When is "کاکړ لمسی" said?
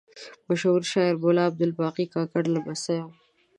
2.13-2.97